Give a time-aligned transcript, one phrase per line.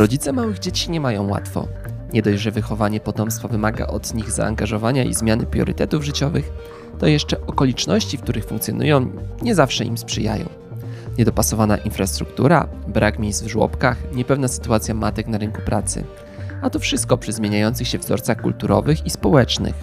[0.00, 1.68] Rodzice małych dzieci nie mają łatwo.
[2.12, 6.52] Nie dość, że wychowanie potomstwa wymaga od nich zaangażowania i zmiany priorytetów życiowych,
[6.98, 10.48] to jeszcze okoliczności, w których funkcjonują, nie zawsze im sprzyjają.
[11.18, 16.04] Niedopasowana infrastruktura, brak miejsc w żłobkach, niepewna sytuacja matek na rynku pracy.
[16.62, 19.74] A to wszystko przy zmieniających się wzorcach kulturowych i społecznych.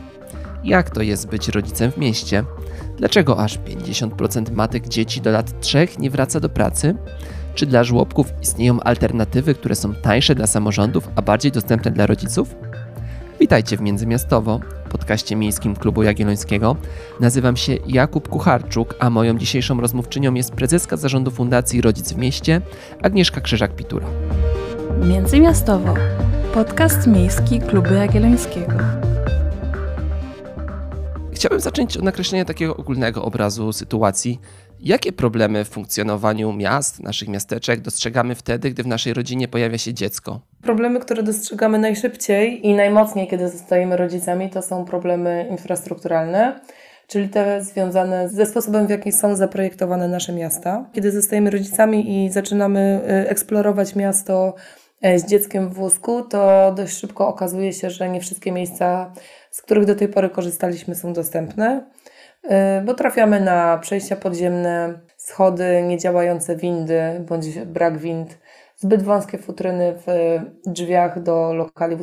[0.63, 2.43] Jak to jest być rodzicem w mieście?
[2.97, 6.95] Dlaczego aż 50% matek dzieci do lat 3 nie wraca do pracy?
[7.57, 12.55] Czy dla żłobków istnieją alternatywy, które są tańsze dla samorządów, a bardziej dostępne dla rodziców?
[13.39, 16.75] Witajcie w Międzymiastowo, podcaście miejskim Klubu Jagiellońskiego.
[17.19, 22.61] Nazywam się Jakub Kucharczuk, a moją dzisiejszą rozmówczynią jest prezeska zarządu Fundacji Rodzic w Mieście,
[23.01, 24.05] Agnieszka Krzyżak-Pitura.
[25.07, 25.93] Międzymiastowo,
[26.53, 28.73] podcast miejski Klubu Jagiellońskiego.
[31.31, 34.39] Chciałbym zacząć od nakreślenia takiego ogólnego obrazu sytuacji.
[34.79, 39.93] Jakie problemy w funkcjonowaniu miast, naszych miasteczek dostrzegamy wtedy, gdy w naszej rodzinie pojawia się
[39.93, 40.41] dziecko?
[40.61, 46.59] Problemy, które dostrzegamy najszybciej i najmocniej, kiedy zostajemy rodzicami, to są problemy infrastrukturalne,
[47.07, 50.89] czyli te związane ze sposobem, w jaki są zaprojektowane nasze miasta.
[50.93, 54.55] Kiedy zostajemy rodzicami i zaczynamy y, eksplorować miasto
[55.01, 59.13] e, z dzieckiem w wózku, to dość szybko okazuje się, że nie wszystkie miejsca,
[59.51, 61.96] z których do tej pory korzystaliśmy, są dostępne.
[62.51, 68.39] Y, bo trafiamy na przejścia podziemne, schody, niedziałające windy bądź brak wind,
[68.75, 71.97] zbyt wąskie futryny w drzwiach do lokali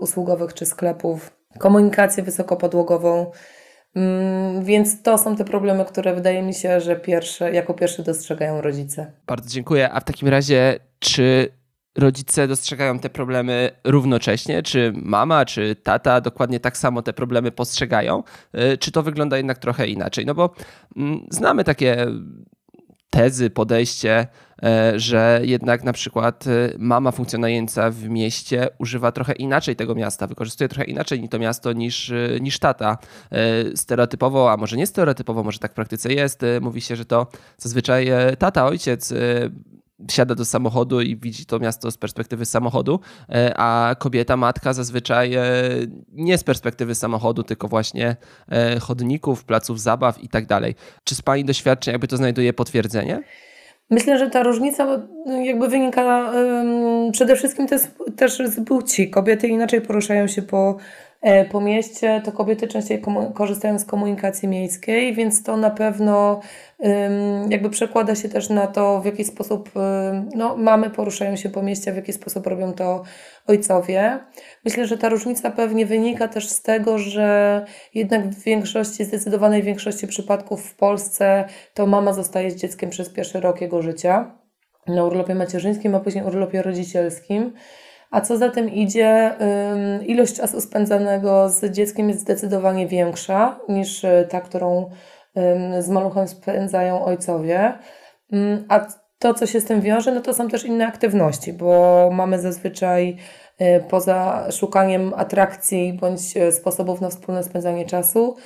[0.00, 3.30] usługowych czy sklepów, komunikację wysokopodłogową.
[3.94, 8.60] Mm, więc to są te problemy, które wydaje mi się, że pierwsze, jako pierwsze dostrzegają
[8.60, 9.12] rodzice.
[9.26, 9.90] Bardzo dziękuję.
[9.90, 11.48] A w takim razie, czy
[11.98, 14.62] rodzice dostrzegają te problemy równocześnie?
[14.62, 18.22] Czy mama, czy tata dokładnie tak samo te problemy postrzegają?
[18.72, 20.26] Y, czy to wygląda jednak trochę inaczej?
[20.26, 20.54] No bo
[20.96, 22.06] mm, znamy takie
[23.14, 24.26] tezy, podejście,
[24.62, 30.26] e, że jednak na przykład y, mama funkcjonująca w mieście używa trochę inaczej tego miasta,
[30.26, 32.98] wykorzystuje trochę inaczej to miasto niż, y, niż tata.
[33.32, 37.26] E, stereotypowo, a może nie stereotypowo, może tak w praktyce jest, mówi się, że to
[37.58, 39.14] zazwyczaj e, tata, ojciec
[40.08, 45.34] wsiada do samochodu i widzi to miasto z perspektywy samochodu, e, a kobieta, matka zazwyczaj
[45.34, 45.42] e,
[46.12, 48.16] nie z perspektywy samochodu, tylko właśnie
[48.48, 50.74] e, chodników, placów zabaw i tak dalej.
[51.04, 53.22] Czy z Pani doświadczeń jakby to znajduje potwierdzenie?
[53.90, 54.86] Myślę, że ta różnica
[55.26, 56.32] no, jakby wynika
[57.12, 57.82] przede wszystkim też,
[58.16, 59.10] też z płci.
[59.10, 60.76] Kobiety inaczej poruszają się po
[61.50, 63.02] po mieście, to kobiety częściej
[63.34, 66.40] korzystają z komunikacji miejskiej, więc to na pewno
[67.48, 69.70] jakby przekłada się też na to, w jaki sposób
[70.34, 73.02] no, mamy poruszają się po mieście, w jaki sposób robią to
[73.46, 74.18] ojcowie.
[74.64, 77.64] Myślę, że ta różnica pewnie wynika też z tego, że
[77.94, 83.40] jednak w większości, zdecydowanej większości przypadków w Polsce to mama zostaje z dzieckiem przez pierwszy
[83.40, 84.38] rok jego życia
[84.86, 87.52] na urlopie macierzyńskim, a później urlopie rodzicielskim.
[88.14, 89.34] A co za tym idzie,
[90.06, 94.90] ilość czasu spędzanego z dzieckiem jest zdecydowanie większa niż y, ta, którą
[95.78, 97.72] z maluchem spędzają ojcowie.
[98.68, 98.86] A
[99.18, 103.16] to, co się z tym wiąże, no to są też inne aktywności, bo mamy zazwyczaj
[103.60, 108.36] y, poza szukaniem atrakcji bądź y, sposobów na wspólne spędzanie czasu,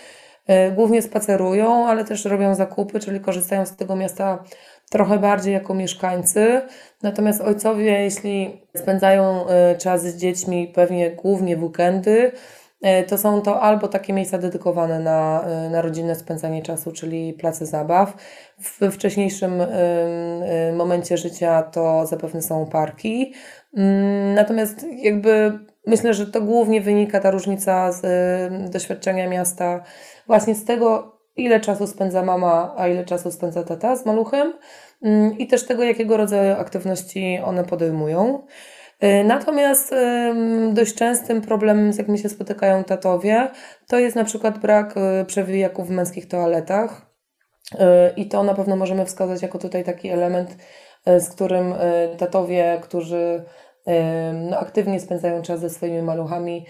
[0.74, 4.44] głównie spacerują, ale też robią zakupy, czyli korzystają z tego miasta
[4.90, 6.62] trochę bardziej jako mieszkańcy.
[7.02, 12.32] Natomiast ojcowie, jeśli spędzają e, czas z dziećmi, pewnie głównie w weekendy,
[12.82, 17.32] e, to są to albo takie miejsca dedykowane na, e, na rodzinne spędzanie czasu, czyli
[17.32, 18.14] place zabaw.
[18.58, 19.62] W wcześniejszym
[20.76, 23.34] momencie życia to zapewne są parki.
[23.76, 28.02] Mm, natomiast jakby myślę, że to głównie wynika ta różnica z
[28.70, 29.82] doświadczenia miasta
[30.26, 34.52] właśnie z tego, ile czasu spędza mama, a ile czasu spędza tata z maluchem
[35.02, 38.42] mm, i też tego, jakiego rodzaju aktywności one podejmują.
[39.04, 39.94] Y, natomiast
[40.72, 43.50] dość częstym problemem, z jakim się spotykają tatowie,
[43.88, 47.10] to jest na przykład brak y, przewijaków w męskich toaletach.
[47.74, 47.76] Y,
[48.16, 50.56] I to na pewno możemy wskazać jako tutaj taki element,
[51.06, 51.74] z którym
[52.18, 53.44] tatowie, którzy
[54.50, 56.66] no, aktywnie spędzają czas ze swoimi maluchami,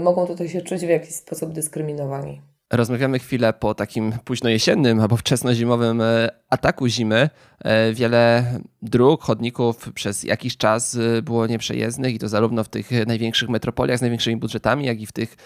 [0.00, 2.53] mogą tutaj się czuć w jakiś sposób dyskryminowani.
[2.76, 7.30] Rozmawiamy chwilę po takim późno jesiennym albo wczesnozimowym e, ataku zimy.
[7.64, 8.44] E, wiele
[8.82, 13.98] dróg, chodników przez jakiś czas e, było nieprzejezdnych i to zarówno w tych największych metropoliach
[13.98, 15.36] z największymi budżetami, jak i w tych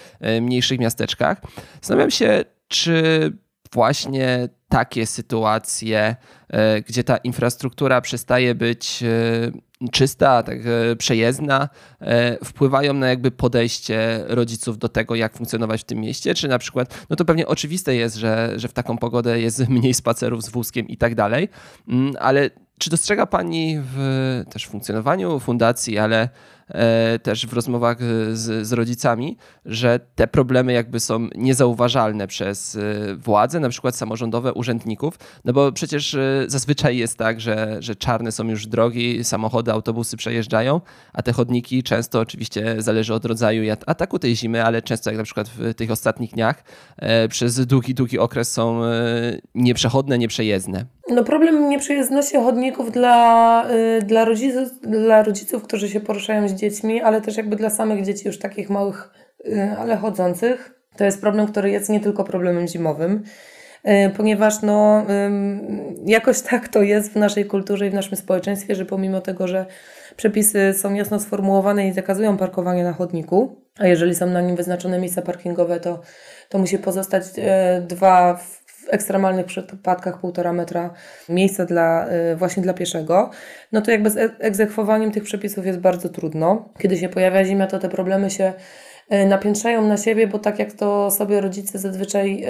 [0.40, 1.40] mniejszych miasteczkach.
[1.74, 3.32] Zastanawiam się, czy
[3.72, 6.16] właśnie takie sytuacje,
[6.88, 9.04] gdzie ta infrastruktura przestaje być
[9.92, 11.68] czysta, tak e, przejezdna,
[12.00, 16.58] e, wpływają na jakby podejście rodziców do tego, jak funkcjonować w tym mieście, czy na
[16.58, 20.48] przykład, no to pewnie oczywiste jest, że, że w taką pogodę jest mniej spacerów z
[20.48, 21.48] wózkiem i tak dalej,
[21.88, 26.28] mm, ale czy dostrzega Pani w też funkcjonowaniu fundacji, ale
[27.22, 27.98] też w rozmowach
[28.32, 34.52] z, z, rodzicami, że te problemy jakby są niezauważalne przez e, władze, na przykład samorządowe,
[34.52, 39.72] urzędników, no bo przecież e, zazwyczaj jest tak, że, że czarne są już drogi, samochody,
[39.72, 40.80] autobusy przejeżdżają,
[41.12, 45.24] a te chodniki często oczywiście zależy od rodzaju ataku tej zimy, ale często jak na
[45.24, 46.64] przykład w tych ostatnich dniach
[47.28, 48.80] przez długi, długi okres są
[49.54, 50.84] nieprzechodne, nieprzejezdne.
[51.10, 53.66] No problem nieprzejezdności chodników dla,
[54.02, 58.38] dla, rodziców, dla rodziców, którzy się poruszają dziećmi, ale też jakby dla samych dzieci już
[58.38, 59.10] takich małych,
[59.46, 60.74] y, ale chodzących.
[60.96, 63.22] To jest problem, który jest nie tylko problemem zimowym,
[63.88, 65.06] y, ponieważ no,
[66.06, 69.66] jakoś tak to jest w naszej kulturze i w naszym społeczeństwie, że pomimo tego, że
[70.16, 74.98] przepisy są jasno sformułowane i zakazują parkowania na chodniku, a jeżeli są na nim wyznaczone
[74.98, 76.00] miejsca parkingowe, to,
[76.48, 77.42] to musi pozostać y,
[77.86, 78.57] dwa w
[78.90, 80.94] ekstremalnych przypadkach półtora metra
[81.28, 83.30] miejsca dla, y, właśnie dla pieszego,
[83.72, 86.72] no to jakby z e-, egzekwowaniem tych przepisów jest bardzo trudno.
[86.78, 88.52] Kiedy się pojawia zima, to te problemy się
[89.12, 92.48] y, napiętrzają na siebie, bo tak jak to sobie rodzice zazwyczaj y,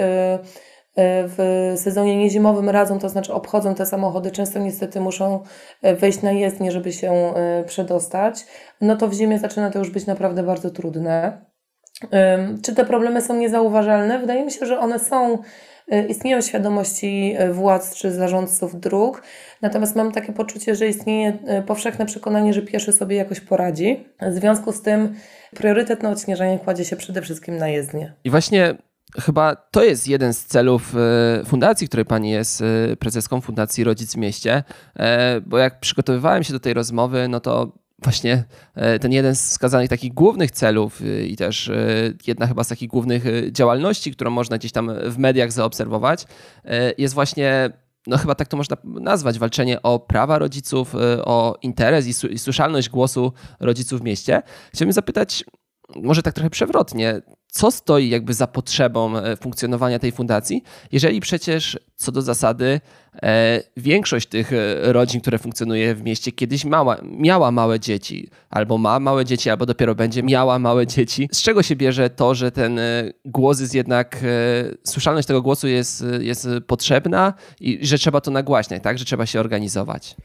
[0.97, 5.43] w sezonie niezimowym radzą, to znaczy obchodzą te samochody, często niestety muszą
[5.83, 7.33] wejść na jezdnię, żeby się
[7.65, 8.45] przedostać,
[8.81, 11.45] no to w zimie zaczyna to już być naprawdę bardzo trudne.
[12.63, 14.19] Czy te problemy są niezauważalne?
[14.19, 15.37] Wydaje mi się, że one są
[16.09, 19.23] istnieją świadomości y, władz czy zarządców dróg,
[19.61, 24.05] natomiast mam takie poczucie, że istnieje y, powszechne przekonanie, że pieszy sobie jakoś poradzi.
[24.21, 25.15] W związku z tym
[25.55, 28.13] priorytet na odśnieżanie kładzie się przede wszystkim na jezdnię.
[28.23, 28.75] I właśnie
[29.21, 30.95] chyba to jest jeden z celów
[31.45, 32.63] fundacji, której pani jest
[32.99, 34.63] prezeską Fundacji Rodzic w Mieście,
[34.95, 37.71] e, bo jak przygotowywałem się do tej rozmowy, no to
[38.01, 38.43] właśnie
[38.75, 42.67] e, ten jeden z wskazanych takich głównych celów e, i też e, jedna chyba z
[42.67, 46.25] takich głównych działalności, którą można gdzieś tam w mediach zaobserwować,
[46.97, 47.69] jest właśnie
[48.07, 53.33] no chyba tak to można nazwać, walczenie o prawa rodziców, o interes i, słyszalność głosu
[53.59, 54.41] rodziców w mieście.
[54.73, 55.43] Chciałbym zapytać,
[55.95, 57.21] może tak trochę przewrotnie,
[57.51, 62.81] co stoi jakby za potrzebą e, funkcjonowania tej fundacji, jeżeli przecież co do zasady
[63.23, 68.77] e, większość tych e, rodzin, które funkcjonuje w mieście, kiedyś mała, miała małe dzieci, albo
[68.77, 71.29] ma małe dzieci, albo dopiero będzie miała małe dzieci.
[71.31, 72.79] Z czego się bierze to, że ten
[73.25, 74.23] głos jest jednak,
[74.83, 78.99] słyszalność tego głosu jest, jest potrzebna i że trzeba to nagłaśniać, tak?
[78.99, 80.15] Że trzeba się organizować?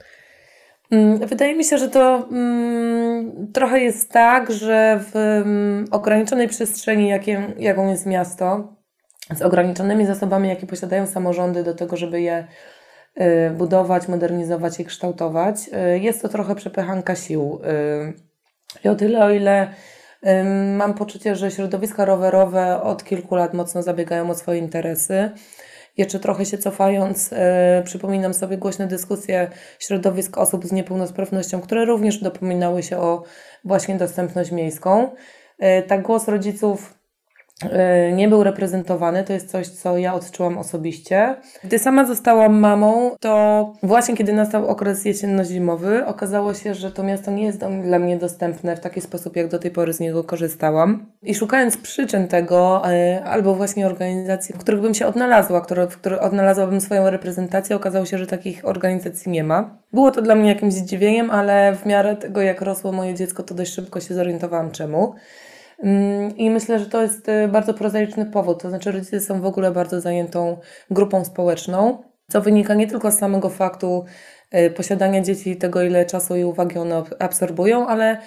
[0.95, 7.09] Mm, wydaje mi się, że to mm, trochę jest tak, że w mm, ograniczonej przestrzeni,
[7.09, 8.75] jakie, jaką jest miasto,
[9.35, 12.47] z ograniczonymi zasobami, jakie posiadają samorządy do tego, żeby je
[13.21, 15.57] y, budować, modernizować i kształtować,
[15.95, 17.61] y, jest to trochę przepychanka sił.
[17.65, 18.13] Y,
[18.85, 19.69] I o tyle, o ile
[20.77, 25.31] mam poczucie, że środowiska rowerowe od kilku lat mocno zabiegają o swoje interesy,
[25.97, 32.19] jeszcze trochę się cofając, e, przypominam sobie głośne dyskusje środowisk osób z niepełnosprawnością, które również
[32.19, 33.23] dopominały się o
[33.65, 35.15] właśnie dostępność miejską.
[35.59, 37.04] E, tak głos rodziców
[38.13, 39.25] nie był reprezentowany.
[39.25, 41.37] To jest coś, co ja odczułam osobiście.
[41.65, 47.31] Gdy sama zostałam mamą, to właśnie kiedy nastał okres jesienno-zimowy, okazało się, że to miasto
[47.31, 51.07] nie jest dla mnie dostępne w taki sposób, jak do tej pory z niego korzystałam.
[51.23, 55.61] I szukając przyczyn tego, e, albo właśnie organizacji, w których bym się odnalazła,
[55.91, 59.79] w których odnalazłabym swoją reprezentację, okazało się, że takich organizacji nie ma.
[59.93, 63.55] Było to dla mnie jakimś zdziwieniem, ale w miarę tego, jak rosło moje dziecko, to
[63.55, 65.15] dość szybko się zorientowałam czemu.
[65.85, 68.63] Mm, I myślę, że to jest y, bardzo prozaiczny powód.
[68.63, 70.59] To znaczy, rodzice są w ogóle bardzo zajętą
[70.91, 74.05] grupą społeczną, co wynika nie tylko z samego faktu
[74.55, 78.19] y, posiadania dzieci, tego ile czasu i uwagi one absorbują, ale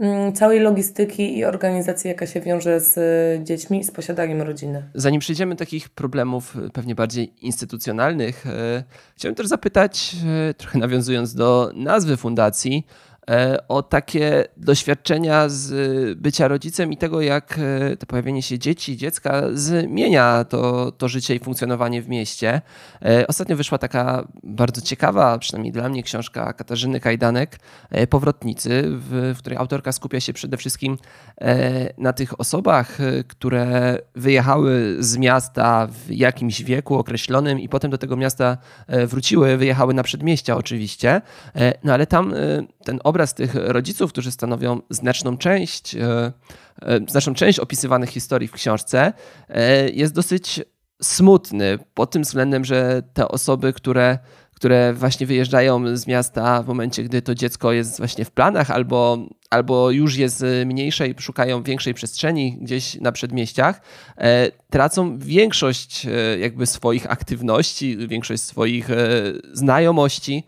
[0.00, 4.82] mm, całej logistyki i organizacji, jaka się wiąże z y, dziećmi i z posiadaniem rodziny.
[4.94, 8.44] Zanim przejdziemy do takich problemów pewnie bardziej instytucjonalnych,
[9.16, 10.16] chciałem też zapytać,
[10.56, 12.86] trochę nawiązując do nazwy fundacji,
[13.68, 19.42] o takie doświadczenia z bycia rodzicem i tego, jak e, to pojawienie się dzieci, dziecka
[19.52, 22.60] zmienia to, to życie i funkcjonowanie w mieście.
[23.02, 27.58] E, ostatnio wyszła taka bardzo ciekawa, przynajmniej dla mnie, książka Katarzyny Kajdanek,
[28.10, 30.98] Powrotnicy, w, w której autorka skupia się przede wszystkim
[31.98, 32.98] na tych osobach,
[33.28, 38.56] które wyjechały z miasta w jakimś wieku określonym i potem do tego miasta
[39.06, 41.20] wróciły, wyjechały na przedmieścia oczywiście,
[41.84, 42.34] no ale tam
[42.84, 46.32] ten obraz tych rodziców, którzy stanowią znaczną część, e,
[46.82, 49.12] e, znaczną część opisywanych historii w książce,
[49.48, 50.60] e, jest dosyć
[51.02, 54.18] smutny pod tym względem, że te osoby, które,
[54.54, 59.18] które właśnie wyjeżdżają z miasta w momencie, gdy to dziecko jest właśnie w planach albo,
[59.50, 63.80] albo już jest mniejsze i szukają większej przestrzeni gdzieś na przedmieściach,
[64.70, 66.06] tracą większość
[66.40, 68.88] jakby swoich aktywności, większość swoich
[69.52, 70.44] znajomości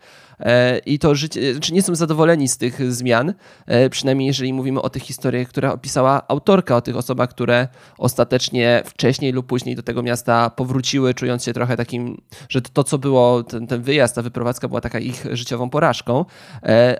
[0.85, 3.33] i to życie, znaczy nie są zadowoleni z tych zmian,
[3.65, 8.83] e, przynajmniej jeżeli mówimy o tych historiach, które opisała autorka, o tych osobach, które ostatecznie
[8.85, 13.43] wcześniej lub później do tego miasta powróciły, czując się trochę takim, że to, co było,
[13.43, 16.25] ten, ten wyjazd, ta wyprowadzka była taka ich życiową porażką.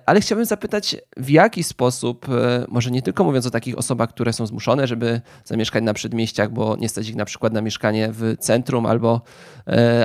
[0.05, 2.27] Ale chciałbym zapytać, w jaki sposób,
[2.67, 6.75] może nie tylko mówiąc o takich osobach, które są zmuszone, żeby zamieszkać na przedmieściach, bo
[6.75, 9.21] nie stać ich na przykład na mieszkanie w centrum albo,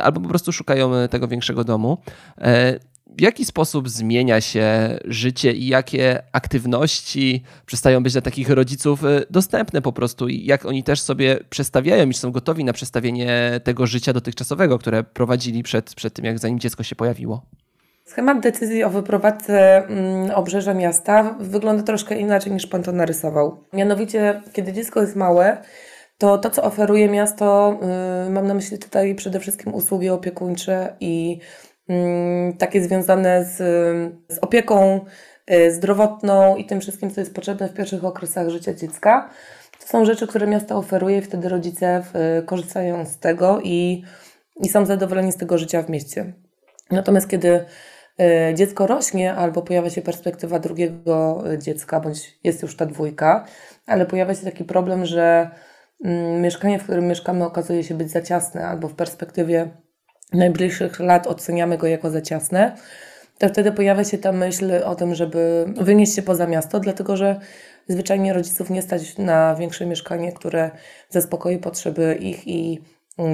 [0.02, 1.98] albo po prostu szukają tego większego domu.
[3.18, 9.22] W jaki sposób zmienia się życie i jakie aktywności przestają być dla takich rodziców e,
[9.30, 13.86] dostępne po prostu i jak oni też sobie przestawiają i są gotowi na przestawienie tego
[13.86, 17.42] życia dotychczasowego, które prowadzili przed, przed tym, jak zanim dziecko się pojawiło?
[18.04, 23.64] Schemat decyzji o wyprowadzce mm, obrzeża miasta wygląda troszkę inaczej niż pan to narysował.
[23.72, 25.62] Mianowicie, kiedy dziecko jest małe,
[26.18, 27.78] to to, co oferuje miasto,
[28.24, 31.38] yy, mam na myśli tutaj przede wszystkim usługi opiekuńcze i
[32.58, 33.56] takie związane z,
[34.28, 35.04] z opieką
[35.48, 39.30] yy, zdrowotną i tym wszystkim, co jest potrzebne w pierwszych okresach życia dziecka.
[39.80, 42.02] To są rzeczy, które miasto oferuje i wtedy rodzice
[42.38, 44.04] y, korzystają z tego i,
[44.60, 46.32] i są zadowoleni z tego życia w mieście.
[46.90, 47.48] Natomiast kiedy
[48.20, 53.44] y, dziecko rośnie albo pojawia się perspektywa drugiego y, dziecka, bądź jest już ta dwójka,
[53.86, 55.50] ale pojawia się taki problem, że
[56.04, 59.70] Mm, mieszkanie, w którym mieszkamy, okazuje się być za ciasne, albo w perspektywie
[60.32, 62.76] najbliższych lat oceniamy go jako za ciasne,
[63.38, 67.40] to wtedy pojawia się ta myśl o tym, żeby wynieść się poza miasto, dlatego że
[67.88, 70.70] zwyczajnie rodziców nie stać na większe mieszkanie, które
[71.10, 72.80] zaspokoi potrzeby ich i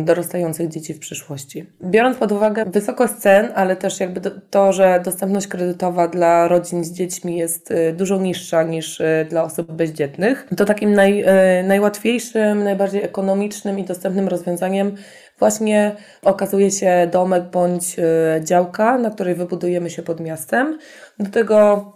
[0.04, 1.66] dorastających dzieci w przyszłości.
[1.84, 6.92] Biorąc pod uwagę wysokość cen, ale też jakby to, że dostępność kredytowa dla rodzin z
[6.92, 11.26] dziećmi jest y, dużo niższa niż y, dla osób bezdzietnych, to takim naj, y,
[11.68, 14.94] najłatwiejszym, najbardziej ekonomicznym i dostępnym rozwiązaniem
[15.38, 17.97] właśnie okazuje się domek bądź
[18.40, 20.78] działka, na której wybudujemy się pod miastem.
[21.19, 21.93] Do tego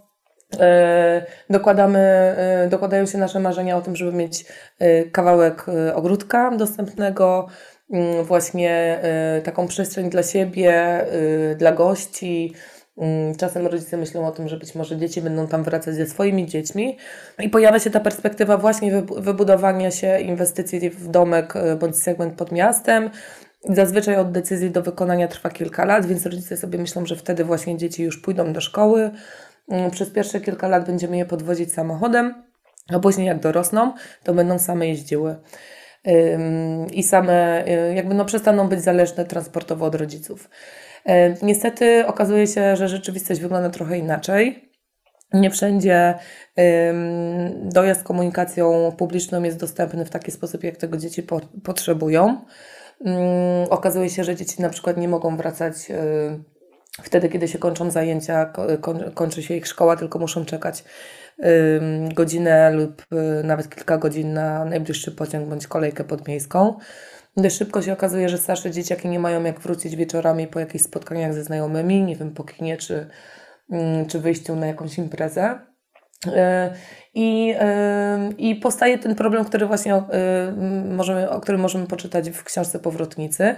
[1.50, 2.34] dokładamy,
[2.70, 4.44] dokładają się nasze marzenia o tym, żeby mieć
[5.12, 7.48] kawałek ogródka dostępnego,
[7.92, 9.00] Mm, właśnie
[9.44, 11.04] taką przestrzeń dla siebie,
[11.56, 12.54] dla gości.
[12.96, 16.46] Mm, czasem rodzice myślą o tym, że być może dzieci będą tam wracać ze swoimi
[16.46, 16.98] dziećmi
[17.38, 22.52] i pojawia się ta perspektywa właśnie wybudowania się inwestycji w domek y, bądź segment pod
[22.52, 23.10] miastem.
[23.64, 27.76] Zazwyczaj od decyzji do wykonania trwa kilka lat, więc rodzice sobie myślą, że wtedy właśnie
[27.76, 29.10] dzieci już pójdą do szkoły.
[29.68, 32.34] Mm, przez pierwsze kilka lat będziemy je podwozić samochodem,
[32.88, 33.92] a później jak dorosną,
[34.24, 35.36] to będą same jeździły
[36.92, 40.48] i same y, jakby no przestaną być zależne transportowo od rodziców.
[41.42, 44.70] Niestety okazuje się, że rzeczywistość wygląda trochę inaczej.
[45.32, 46.14] Nie wszędzie
[47.62, 52.44] dojazd komunikacją publiczną jest dostępny w taki sposób, jak tego dzieci po, potrzebują.
[53.70, 55.94] Okazuje się, że dzieci na przykład nie mogą wracać y,
[57.02, 58.52] wtedy, kiedy się kończą zajęcia,
[59.14, 60.84] kończy się ich szkoła, tylko muszą czekać
[62.14, 66.78] godzinę lub y, nawet kilka godzin na najbliższy pociąg bądź kolejkę podmiejską.
[67.50, 71.44] Szybko się okazuje, że starsze dzieciaki nie mają jak wrócić wieczorami po jakichś spotkaniach ze
[71.44, 73.10] znajomymi, nie wiem, po kinie czy,
[74.08, 75.60] czy wyjściu na jakąś imprezę.
[76.26, 76.30] Y,
[77.14, 77.54] I,
[78.30, 80.02] y, I powstaje ten problem, który właśnie
[80.90, 83.54] możemy, o którym możemy poczytać w książce Powrotnicy,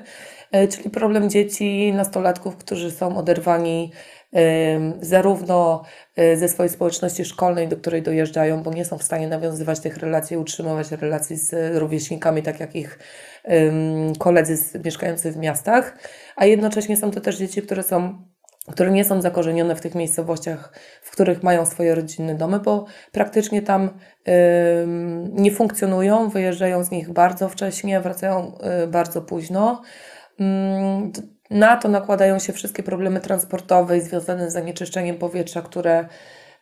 [0.71, 3.93] czyli problem dzieci, nastolatków, którzy są oderwani
[5.01, 5.83] zarówno
[6.19, 9.97] y, ze swojej społeczności szkolnej, do której dojeżdżają, bo nie są w stanie nawiązywać tych
[9.97, 12.99] relacji, utrzymywać relacji z rówieśnikami, tak jak ich
[14.19, 15.99] koledzy mieszkający w miastach,
[16.37, 18.23] a jednocześnie są to też dzieci, które są
[18.71, 20.73] które nie są zakorzenione w tych miejscowościach,
[21.03, 23.91] w których mają swoje rodzinne domy, bo praktycznie tam
[25.33, 28.53] nie funkcjonują, wyjeżdżają z nich bardzo wcześnie, wracają
[28.85, 29.83] y, bardzo późno.
[31.53, 36.09] Na to nakładają się wszystkie problemy transportowe związane z zanieczyszczeniem powietrza, które,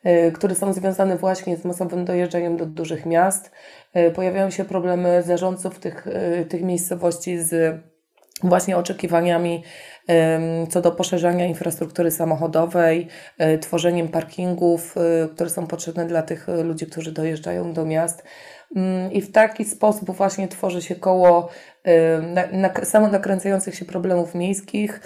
[0.07, 3.51] y, które są związane właśnie z masowym dojeżdżaniem do dużych miast.
[3.97, 7.81] Y, pojawiają się problemy zarządców tych, y, tych miejscowości z
[8.43, 9.65] właśnie oczekiwaniami
[10.71, 13.09] co do poszerzania infrastruktury samochodowej,
[13.61, 14.95] tworzeniem parkingów,
[15.35, 18.25] które są potrzebne dla tych ludzi, którzy dojeżdżają do miast.
[18.77, 21.49] Mm, I w taki sposób właśnie tworzy się koło
[22.35, 25.01] na, na, samonakręcających się problemów miejskich,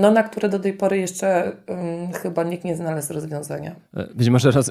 [0.00, 3.76] no, na które do tej pory jeszcze um, chyba nikt nie znalazł rozwiązania.
[4.14, 4.70] Być może roz,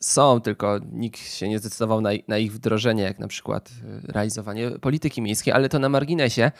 [0.00, 3.70] są, tylko nikt się nie zdecydował na, na, ich wdrożenie, jak na przykład
[4.08, 6.50] y, realizowanie polityki miejskiej, ale to na marginesie.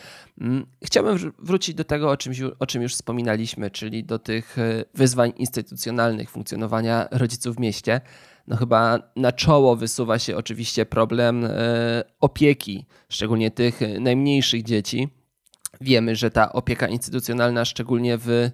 [0.84, 5.32] Chciałbym wrócić do tego, o czym, o czym już wspominaliśmy, czyli do tych y, wyzwań
[5.36, 8.00] instytucjonalnych funkcjonowania rodziców w mieście
[8.48, 11.50] no chyba na czoło wysuwa się oczywiście problem e,
[12.20, 15.08] opieki, szczególnie tych najmniejszych dzieci.
[15.80, 18.50] Wiemy, że ta opieka instytucjonalna, szczególnie w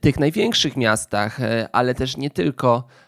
[0.00, 1.38] tych największych miastach,
[1.72, 2.84] ale też nie tylko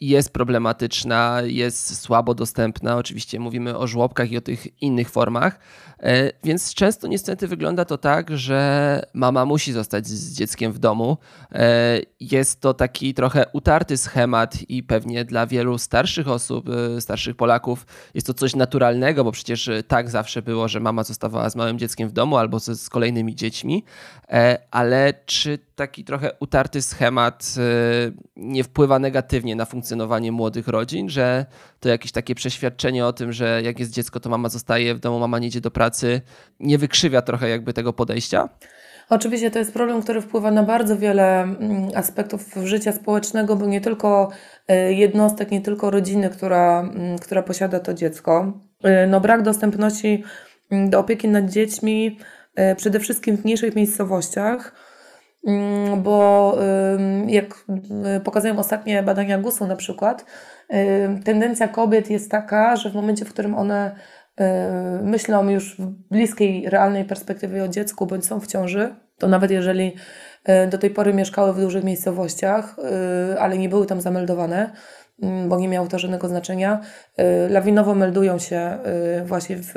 [0.00, 2.96] jest problematyczna, jest słabo dostępna.
[2.96, 5.58] Oczywiście mówimy o żłobkach i o tych innych formach,
[6.00, 11.18] e, więc często niestety wygląda to tak, że mama musi zostać z dzieckiem w domu.
[11.52, 16.66] E, jest to taki trochę utarty schemat i pewnie dla wielu starszych osób,
[17.00, 21.56] starszych Polaków jest to coś naturalnego, bo przecież tak zawsze było, że mama zostawała z
[21.56, 23.84] małym dzieckiem w domu albo z kolejnymi dziećmi,
[24.70, 27.54] ale czy taki trochę utarty schemat
[28.36, 31.46] nie wpływa negatywnie negatywnie na funkcjonowanie młodych rodzin, że
[31.80, 35.18] to jakieś takie przeświadczenie o tym, że jak jest dziecko, to mama zostaje w domu,
[35.18, 36.20] mama nie idzie do pracy,
[36.60, 38.48] nie wykrzywia trochę jakby tego podejścia?
[39.10, 43.80] Oczywiście to jest problem, który wpływa na bardzo wiele mm, aspektów życia społecznego, bo nie
[43.80, 44.30] tylko
[44.68, 48.52] e, jednostek, nie tylko rodziny, która, mm, która posiada to dziecko.
[48.82, 50.24] E, no, brak dostępności
[50.70, 52.18] mm, do opieki nad dziećmi,
[52.54, 54.87] e, przede wszystkim w mniejszych miejscowościach,
[55.96, 56.56] bo
[57.26, 57.64] jak
[58.16, 60.24] y, pokazują ostatnie badania GUS-u na przykład,
[61.24, 63.94] tendencja kobiet jest taka, że w momencie, w którym one
[64.40, 64.44] y,
[65.02, 69.94] myślą już w bliskiej, realnej perspektywie o dziecku bądź są w ciąży, to nawet jeżeli
[70.48, 72.76] y, do tej pory mieszkały w dużych miejscowościach,
[73.38, 74.70] ale nie były tam zameldowane,
[75.22, 76.80] mm, bo nie miało to żadnego znaczenia,
[77.48, 78.78] lawinowo meldują się
[79.24, 79.72] właśnie w,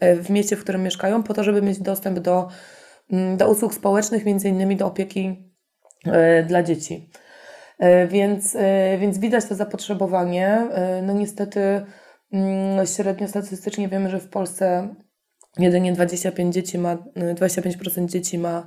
[0.00, 2.73] w mieście, w którym mieszkają, po to, żeby mieć dostęp do Mm,
[3.36, 5.52] do usług społecznych, między innymi do opieki
[6.06, 7.10] e, dla dzieci.
[7.78, 10.68] E, więc, e, więc widać to zapotrzebowanie.
[11.02, 11.60] No niestety
[12.32, 14.94] mm, średnio statystycznie wiemy, że w Polsce
[15.58, 18.66] jedynie 25 dzieci ma, 25% dzieci ma,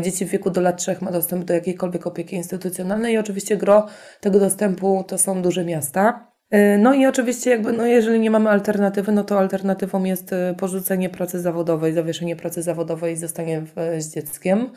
[0.00, 3.86] dzieci w wieku do lat 3 ma dostęp do jakiejkolwiek opieki instytucjonalnej i oczywiście gro
[4.20, 6.31] tego dostępu to są duże miasta.
[6.54, 10.54] Y, no i oczywiście, jakby, no jeżeli nie mamy alternatywy, no to alternatywą jest y,
[10.58, 13.62] porzucenie pracy zawodowej, zawieszenie pracy zawodowej i zostanie
[13.98, 14.70] z dzieckiem.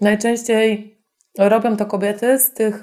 [0.00, 0.98] Najczęściej
[1.38, 2.82] robią to kobiety z tych,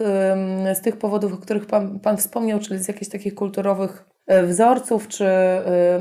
[0.74, 4.06] z tych powodów, o których pan, pan wspomniał, czyli z jakichś takich kulturowych
[4.44, 5.30] wzorców czy,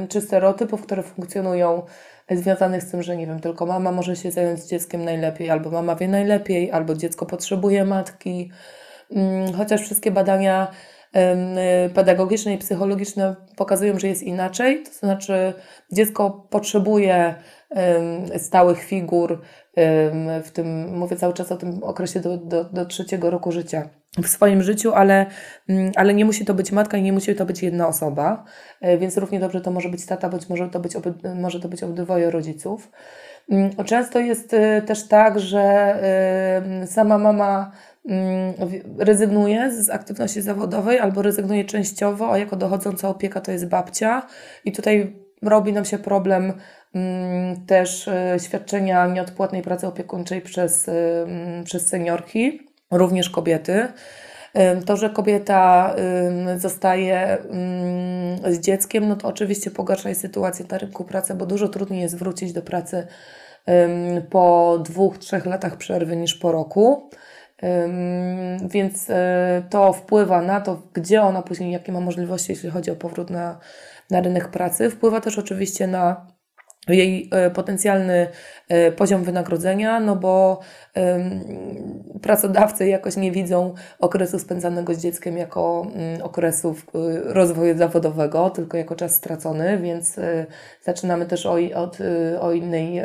[0.08, 1.82] czy stereotypów, które funkcjonują
[2.30, 5.96] związanych z tym, że nie wiem, tylko mama może się zająć dzieckiem najlepiej, albo mama
[5.96, 8.50] wie najlepiej, albo dziecko potrzebuje matki.
[9.10, 10.70] Mm, chociaż wszystkie badania
[11.94, 14.83] pedagogiczne i psychologiczne pokazują, że jest inaczej.
[14.83, 15.52] To znaczy,
[15.92, 17.35] dziecko potrzebuje
[18.37, 19.40] stałych figur,
[20.44, 24.28] w tym, mówię cały czas o tym okresie do, do, do trzeciego roku życia w
[24.28, 25.26] swoim życiu, ale,
[25.68, 28.44] mm, ale nie musi to być matka i nie musi to być jedna osoba,
[28.81, 30.96] e, więc równie dobrze to może być tata, bądź może to być,
[31.35, 32.90] może to być obydwoje rodziców.
[33.50, 35.94] Mm, często jest e, też tak, że
[36.87, 37.72] sama mama
[38.98, 44.26] rezygnuje z aktywności zawodowej albo rezygnuje częściowo, a jako dochodząca opieka to jest babcia.
[44.64, 46.52] I tutaj robi nam się problem
[46.94, 53.88] mm, też e, świadczenia nieodpłatnej pracy opiekuńczej przez, e, mm, przez seniorki, również kobiety.
[54.86, 55.94] To, że kobieta
[56.56, 57.38] zostaje
[58.50, 62.16] z dzieckiem, no to oczywiście pogarsza jej sytuację na rynku pracy, bo dużo trudniej jest
[62.16, 63.06] wrócić do pracy
[64.30, 67.10] po dwóch, trzech latach przerwy niż po roku.
[68.70, 72.96] Więc e, to wpływa na to, gdzie ona później, jakie ma możliwości, jeśli chodzi o
[72.96, 73.58] powrót na,
[74.10, 74.90] na rynek pracy.
[74.90, 76.26] Wpływa też oczywiście na
[76.88, 78.26] jej e, potencjalny
[78.68, 80.60] e, poziom wynagrodzenia, no bo
[82.22, 86.74] pracodawcy jakoś nie widzą okresu spędzanego z dzieckiem jako mm, okresu
[87.24, 90.16] rozwoju zawodowego, tylko jako czas stracony, więc
[90.82, 91.98] zaczynamy też o, od,
[92.40, 93.02] o innej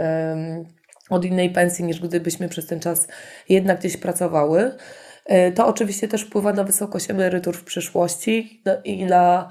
[1.13, 3.07] od innej pensji, niż gdybyśmy przez ten czas
[3.49, 4.71] jednak gdzieś pracowały.
[5.25, 9.49] E, to oczywiście też wpływa na wysokość emerytur w przyszłości i na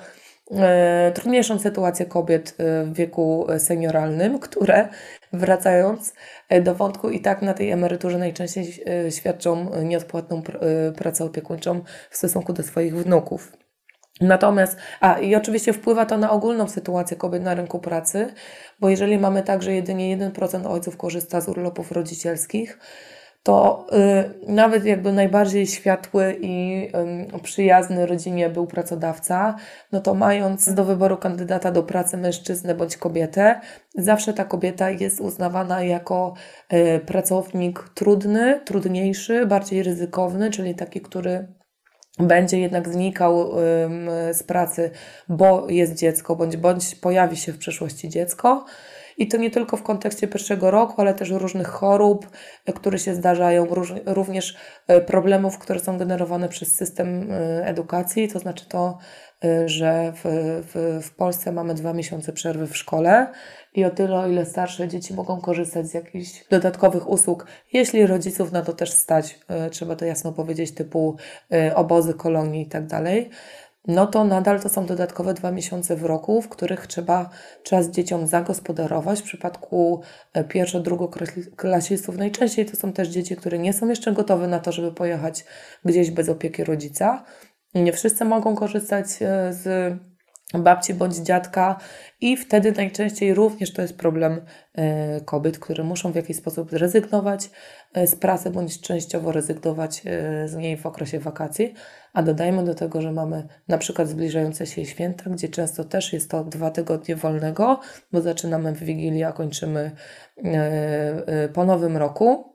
[0.51, 4.88] e, trudniejszą sytuację kobiet e, w wieku senioralnym, które
[5.33, 6.14] wracając
[6.62, 10.42] do wątku i tak na tej emeryturze najczęściej świadczą nieodpłatną
[10.96, 13.62] pracę opiekuńczą w stosunku do swoich wnuków.
[14.20, 18.35] Natomiast, a i oczywiście wpływa to na ogólną sytuację kobiet na rynku pracy,
[18.81, 22.79] bo jeżeli mamy tak, że jedynie 1% ojców korzysta z urlopów rodzicielskich,
[23.42, 23.87] to
[24.46, 26.88] y, nawet jakby najbardziej światły i
[27.37, 29.57] y, przyjazny rodzinie był pracodawca,
[29.92, 33.61] no to mając do wyboru kandydata do pracy mężczyznę bądź kobietę,
[33.94, 36.35] zawsze ta kobieta jest uznawana jako
[36.72, 41.46] y, pracownik trudny, trudniejszy, bardziej ryzykowny, czyli taki, który
[42.18, 43.51] będzie jednak znikał
[44.33, 44.90] z pracy,
[45.29, 48.64] bo jest dziecko, bądź, bądź pojawi się w przyszłości dziecko.
[49.18, 52.31] I to nie tylko w kontekście pierwszego roku, ale też różnych chorób,
[52.75, 53.66] które się zdarzają,
[54.07, 54.57] również
[55.07, 57.29] problemów, które są generowane przez system
[57.62, 58.98] edukacji, to znaczy to,
[59.66, 60.22] że w,
[60.72, 63.27] w, w Polsce mamy dwa miesiące przerwy w szkole
[63.74, 68.52] i o tyle, o ile starsze dzieci mogą korzystać z jakichś dodatkowych usług, jeśli rodziców
[68.52, 71.16] na to też stać, e, trzeba to jasno powiedzieć, typu
[71.52, 72.85] e, obozy, kolonie i tak
[73.87, 77.30] no to nadal to są dodatkowe dwa miesiące w roku, w których trzeba
[77.62, 79.20] czas dzieciom zagospodarować.
[79.20, 80.00] W przypadku
[80.32, 84.72] e, pierwszo-, drugoklasistów najczęściej to są też dzieci, które nie są jeszcze gotowe na to,
[84.72, 85.44] żeby pojechać
[85.85, 87.24] gdzieś bez opieki rodzica.
[87.74, 89.06] Nie wszyscy mogą korzystać
[89.50, 89.98] z
[90.58, 91.76] babci bądź dziadka
[92.20, 94.40] i wtedy najczęściej również to jest problem
[94.74, 97.50] e, kobiet, które muszą w jakiś sposób zrezygnować
[97.94, 101.74] e, z pracy bądź częściowo rezygnować e, z niej w okresie wakacji.
[102.12, 106.30] A dodajmy do tego, że mamy na przykład zbliżające się święta, gdzie często też jest
[106.30, 107.80] to dwa tygodnie wolnego,
[108.12, 109.90] bo zaczynamy w Wigilię, a kończymy
[111.54, 112.51] po Nowym roku.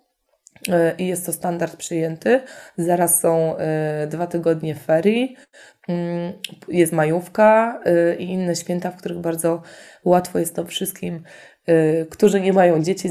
[0.97, 2.41] I jest to standard przyjęty.
[2.77, 3.55] Zaraz są
[4.07, 5.35] dwa tygodnie ferii,
[5.87, 6.33] Mm,
[6.67, 7.79] jest majówka
[8.11, 9.61] y, i inne święta, w których bardzo
[10.05, 11.23] łatwo jest to wszystkim,
[12.09, 13.09] którzy nie mają dzieci,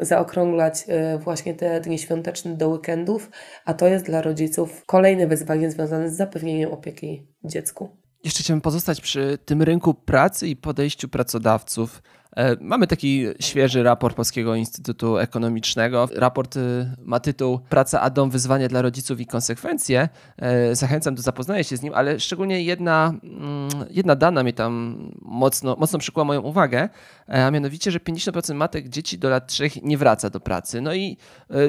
[0.00, 0.86] zaokrąglać
[1.18, 3.30] właśnie te dni świąteczne do weekendów,
[3.64, 7.88] a to jest dla rodziców kolejne wyzwanie związane z zapewnieniem opieki dziecku.
[8.24, 12.17] Jeszcze chciałbym pozostać przy tym rynku pracy i podejściu pracodawców E,
[12.60, 16.08] mamy taki świeży raport Polskiego Instytutu Ekonomicznego.
[16.16, 20.08] Raport y, ma tytuł Praca a dom, wyzwanie dla rodziców i konsekwencje.
[20.36, 24.98] E, zachęcam do zapoznania się z nim, ale szczególnie jedna, mm, jedna dana mnie tam
[25.22, 26.88] mocno, mocno przykuła moją uwagę,
[27.28, 30.80] e, a mianowicie, że 50% matek dzieci do lat 3 nie wraca do pracy.
[30.80, 31.16] No i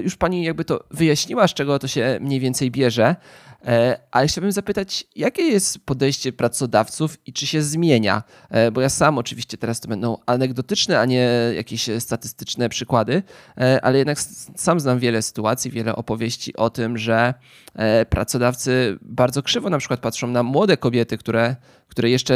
[0.04, 3.16] już pani jakby to wyjaśniła, z czego to się mniej więcej bierze.
[3.66, 8.24] E, ale chciałbym zapytać, jakie jest podejście pracodawców i czy się zmienia?
[8.50, 10.18] E, bo ja sam oczywiście teraz to będą
[10.60, 13.24] anegdotyczne, a nie jakieś statystyczne przykłady,
[13.58, 14.19] e, ale jednak
[14.56, 17.34] sam znam wiele sytuacji, wiele opowieści o tym, że
[18.10, 21.56] pracodawcy bardzo krzywo na przykład patrzą na młode kobiety, które,
[21.89, 22.36] które jeszcze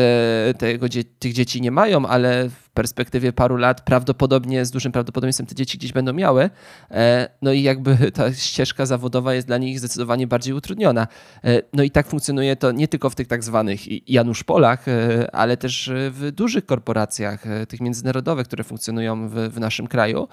[0.57, 0.87] tego,
[1.19, 5.91] tych dzieci nie mają, ale perspektywie paru lat prawdopodobnie, z dużym prawdopodobieństwem te dzieci gdzieś
[5.91, 6.49] będą miały.
[6.91, 11.07] E, no i jakby ta ścieżka zawodowa jest dla nich zdecydowanie bardziej utrudniona.
[11.43, 15.35] E, no i tak funkcjonuje to nie tylko w tych tak zwanych Janusz Polach, e,
[15.35, 20.27] ale też w dużych korporacjach, tych międzynarodowych, które funkcjonują w, w naszym kraju.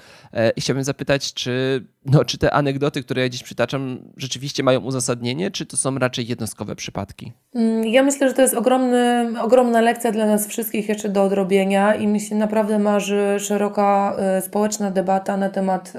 [0.56, 5.50] I chciałbym zapytać, czy, no, czy te anegdoty, które ja dziś przytaczam, rzeczywiście mają uzasadnienie,
[5.50, 7.32] czy to są raczej jednostkowe przypadki?
[7.54, 9.09] Mm, ja myślę, że to jest ogromny,
[9.42, 14.42] ogromna lekcja dla nas wszystkich jeszcze do odrobienia i myślę, się naprawdę marzy szeroka y,
[14.42, 15.92] społeczna debata na temat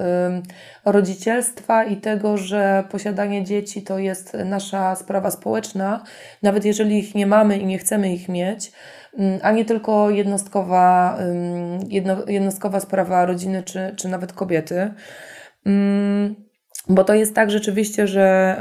[0.85, 6.03] rodzicielstwa i tego, że posiadanie dzieci to jest nasza sprawa społeczna,
[6.43, 8.71] nawet jeżeli ich nie mamy i nie chcemy ich mieć,
[9.17, 11.17] mm, a nie tylko jednostkowa,
[11.89, 14.93] jedno, jednostkowa sprawa rodziny czy, czy nawet kobiety.
[16.89, 18.57] Bo to jest tak rzeczywiście, że,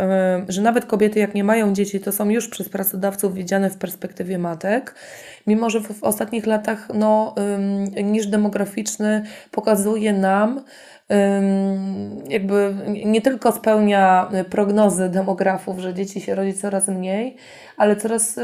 [0.49, 3.77] y, że nawet kobiety, jak nie mają dzieci, to są już przez pracodawców widziane w
[3.77, 4.95] perspektywie matek
[5.47, 7.35] mimo że w ostatnich latach no,
[8.05, 10.65] niż demograficzny pokazuje nam,
[12.29, 12.75] jakby
[13.05, 17.37] nie tylko spełnia prognozy demografów, że dzieci się rodzi coraz mniej,
[17.77, 18.41] ale coraz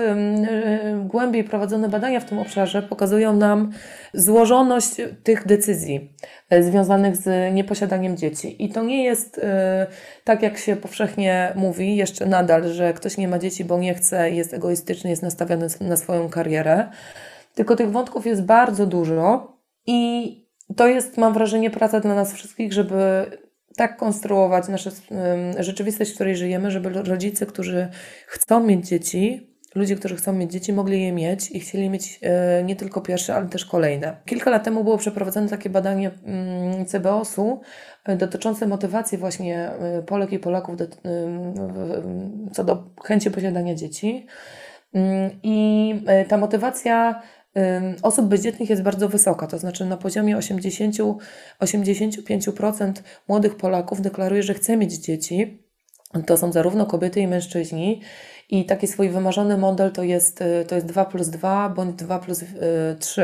[1.04, 3.72] głębiej prowadzone badania w tym obszarze pokazują nam
[4.14, 6.12] złożoność tych decyzji
[6.50, 8.64] e, związanych z nieposiadaniem dzieci.
[8.64, 9.86] I to nie jest e,
[10.26, 14.30] tak, jak się powszechnie mówi, jeszcze nadal, że ktoś nie ma dzieci, bo nie chce,
[14.30, 16.88] jest egoistyczny, jest nastawiony na swoją karierę.
[17.54, 20.30] Tylko tych wątków jest bardzo dużo i
[20.76, 23.26] to jest, mam wrażenie, praca dla nas wszystkich, żeby
[23.76, 24.90] tak konstruować naszą
[25.58, 27.88] rzeczywistość, w której żyjemy, żeby rodzice, którzy
[28.26, 32.62] chcą mieć dzieci, ludzie, którzy chcą mieć dzieci, mogli je mieć i chcieli mieć e,
[32.64, 34.16] nie tylko pierwsze, ale też kolejne.
[34.24, 37.60] Kilka lat temu było przeprowadzone takie badanie mm, CBOS-u
[38.04, 40.86] e, dotyczące motywacji właśnie e, Polek i Polaków do,
[42.52, 44.26] co do chęci posiadania dzieci.
[44.94, 45.94] Mm, I
[46.28, 47.22] ta motywacja
[48.02, 52.92] osób bezdzietnych jest bardzo wysoka, to znaczy na poziomie 80-85%
[53.28, 55.62] młodych Polaków deklaruje, że chce mieć dzieci.
[56.26, 58.00] To są zarówno kobiety i mężczyźni.
[58.50, 62.18] I taki swój wymarzony model to jest, y, to jest 2 plus 2 bądź 2
[62.18, 62.44] plus
[62.98, 63.22] 3.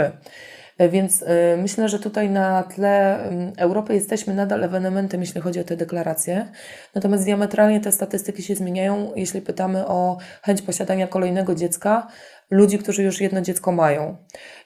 [0.80, 3.18] Y, Więc y, myślę, że tutaj na tle
[3.56, 6.48] Europy jesteśmy nadal ewenementem, jeśli chodzi o te deklaracje.
[6.94, 12.06] Natomiast diametralnie te statystyki się zmieniają, jeśli pytamy o chęć posiadania kolejnego dziecka
[12.50, 14.16] ludzi, którzy już jedno dziecko mają.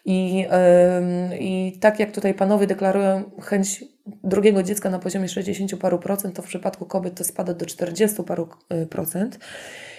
[0.04, 0.46] I,
[1.38, 3.84] I tak jak tutaj panowie deklarują chęć
[4.24, 8.22] drugiego dziecka na poziomie 60 paru procent, to w przypadku kobiet to spada do 40
[8.22, 8.48] paru
[8.90, 9.38] procent.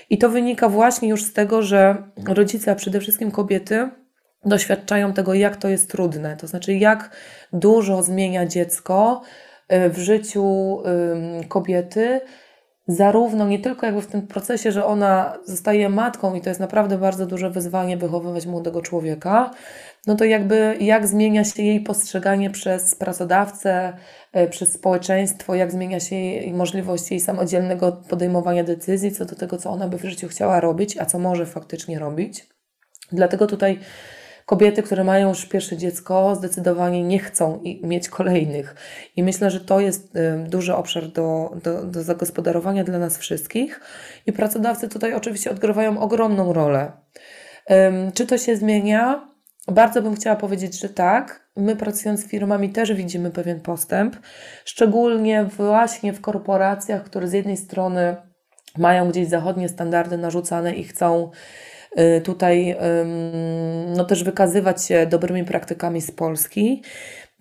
[0.09, 3.89] I to wynika właśnie już z tego, że rodzice, a przede wszystkim kobiety,
[4.45, 6.37] doświadczają tego, jak to jest trudne.
[6.37, 7.15] To znaczy, jak
[7.53, 9.21] dużo zmienia dziecko
[9.73, 10.77] y, w życiu
[11.47, 12.21] kobiety,
[12.87, 16.97] zarówno nie tylko jakby w tym procesie, że ona zostaje matką i to jest naprawdę
[16.97, 19.51] bardzo duże wyzwanie wychowywać młodego człowieka,
[20.07, 23.93] no to jakby jak zmienia się jej postrzeganie przez pracodawcę,
[24.37, 29.57] y, przez społeczeństwo, jak zmienia się jej możliwość jej samodzielnego podejmowania decyzji co do tego,
[29.57, 32.47] co ona by w życiu chciała robić, a co może faktycznie robić.
[33.11, 33.79] Dlatego tutaj
[34.47, 38.75] kobiety, które mają już pierwsze dziecko, zdecydowanie nie chcą mieć kolejnych.
[39.15, 40.13] I myślę, że to jest
[40.45, 43.81] duży obszar do, do, do zagospodarowania dla nas wszystkich.
[44.25, 46.91] I pracodawcy tutaj oczywiście odgrywają ogromną rolę.
[48.13, 49.29] Czy to się zmienia?
[49.67, 51.49] Bardzo bym chciała powiedzieć, że tak.
[51.55, 54.15] My pracując z firmami też widzimy pewien postęp,
[54.65, 58.15] szczególnie właśnie w korporacjach, które z jednej strony
[58.77, 61.31] mają gdzieś zachodnie standardy narzucane i chcą
[62.23, 62.75] tutaj
[63.95, 66.81] no też wykazywać się dobrymi praktykami z Polski,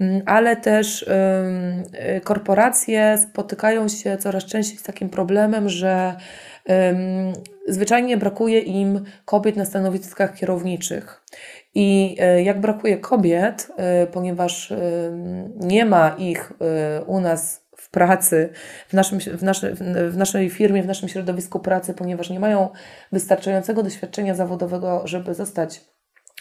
[0.01, 6.16] mm, ale też y, korporacje spotykają się coraz częściej z takim problemem, że
[7.69, 11.23] zwyczajnie brakuje im kobiet na stanowiskach kierowniczych.
[11.75, 13.69] I y, jak brakuje kobiet,
[14.12, 14.73] ponieważ
[15.57, 16.53] nie ma ich
[17.07, 18.49] u nas w pracy,
[18.88, 19.75] w, naszym, w, naszy,
[20.11, 22.68] w naszej firmie, w naszym środowisku pracy, ponieważ nie mają
[23.12, 25.81] wystarczającego doświadczenia zawodowego, żeby zostać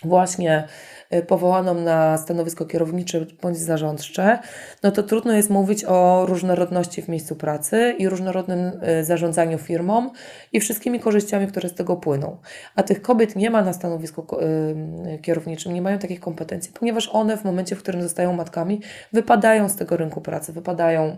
[0.03, 0.67] właśnie
[1.13, 4.39] y, powołaną na stanowisko kierownicze bądź zarządcze,
[4.84, 10.10] no to trudno jest mówić o różnorodności w miejscu pracy i różnorodnym y, zarządzaniu firmą
[10.53, 12.38] i wszystkimi korzyściami, które z tego płyną.
[12.75, 17.38] A tych kobiet nie ma na stanowisku y, kierowniczym, nie mają takich kompetencji, ponieważ one
[17.38, 18.81] w momencie, w którym zostają matkami,
[19.13, 21.17] wypadają z tego rynku pracy, wypadają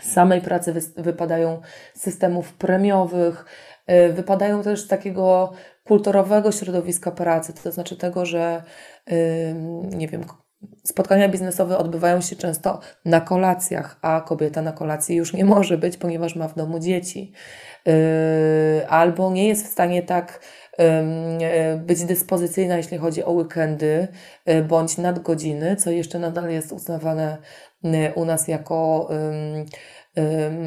[0.00, 1.60] z samej pracy wypadają
[1.94, 3.44] z systemów premiowych,
[3.90, 5.52] y, wypadają też z takiego
[5.84, 8.62] kulturowego środowiska pracy, to znaczy tego, że
[9.84, 10.24] nie wiem,
[10.84, 15.96] spotkania biznesowe odbywają się często na kolacjach, a kobieta na kolacji już nie może być,
[15.96, 17.32] ponieważ ma w domu dzieci.
[17.88, 20.40] Y, albo nie jest w stanie tak
[20.80, 24.08] y, być dyspozycyjna, jeśli chodzi o weekendy
[24.68, 27.71] bądź nadgodziny, co jeszcze nadal jest uznawane Y,
[28.14, 29.08] u nas jako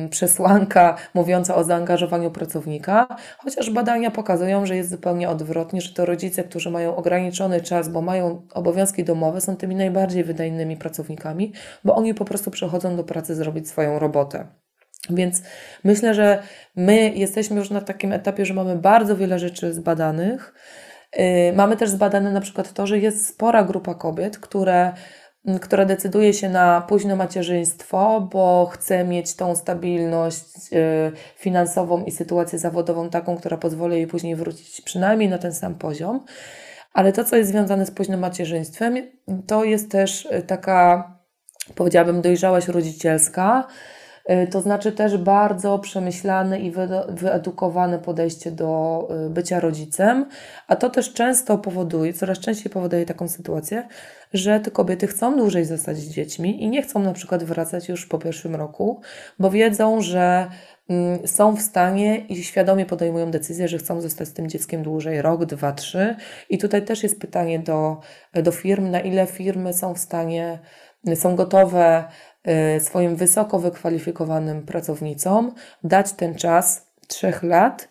[0.10, 6.44] przesłanka mówiąca o zaangażowaniu pracownika, chociaż badania pokazują, że jest zupełnie odwrotnie, że to rodzice,
[6.44, 12.14] którzy mają ograniczony czas, bo mają obowiązki domowe, są tymi najbardziej wydajnymi pracownikami, bo oni
[12.14, 14.48] po prostu przychodzą do pracy zrobić swoją robotę.
[15.10, 15.42] Więc
[15.84, 16.44] myślę, że
[16.76, 20.54] my jesteśmy już na takim etapie, że mamy bardzo wiele rzeczy zbadanych.
[21.20, 24.94] Y, mamy też zbadane na przykład to, że jest spora grupa kobiet, które
[25.62, 32.60] która decyduje się na późne macierzyństwo, bo chce mieć tą stabilność y, finansową i sytuację
[32.60, 36.26] zawodową taką, która pozwoli jej później wrócić przynajmniej na ten sam poziom.
[36.94, 38.96] Ale to, co jest związane z późnym macierzyństwem,
[39.48, 41.12] to jest też y, taka,
[41.76, 43.68] powiedziałabym, dojrzałość rodzicielska,
[44.52, 46.74] to znaczy też bardzo przemyślane i
[47.10, 50.26] wyedukowane podejście do bycia rodzicem,
[50.68, 53.88] a to też często powoduje, coraz częściej powoduje taką sytuację,
[54.34, 58.06] że te kobiety chcą dłużej zostać z dziećmi i nie chcą na przykład wracać już
[58.06, 59.02] po pierwszym roku,
[59.40, 60.48] bo wiedzą, że
[60.90, 65.22] mm, są w stanie i świadomie podejmują decyzję, że chcą zostać z tym dzieckiem dłużej,
[65.22, 66.16] rok, dwa, trzy.
[66.50, 68.00] I tutaj też jest pytanie do,
[68.34, 70.60] do firm, na ile firmy są w stanie,
[71.16, 72.04] są gotowe
[72.80, 75.54] swoim wysoko wykwalifikowanym pracownicom
[75.84, 77.90] dać ten czas trzech lat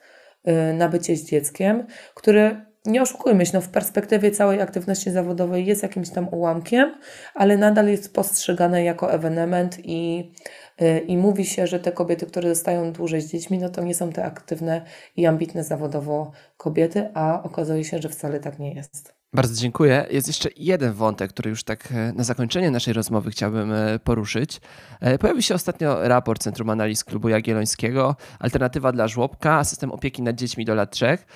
[0.48, 5.66] y, na bycie z dzieckiem, który nie oszukujmy się, no w perspektywie całej aktywności zawodowej
[5.66, 6.94] jest jakimś tam ułamkiem,
[7.34, 10.32] ale nadal jest postrzegane jako ewenement i,
[10.80, 13.94] yy, i mówi się, że te kobiety, które zostają dłużej z dziećmi, no to nie
[13.94, 14.82] są te aktywne
[15.16, 19.14] i ambitne zawodowo kobiety, a okazuje się, że wcale tak nie jest.
[19.35, 20.07] Bardzo dziękuję.
[20.11, 24.61] Jest jeszcze jeden wątek, który już tak e, na zakończenie naszej rozmowy chciałbym e, poruszyć.
[25.01, 30.37] E, pojawił się ostatnio raport Centrum Analiz Klubu Jagiellońskiego Alternatywa dla żłobka, system opieki nad
[30.37, 31.27] dziećmi do lat trzech,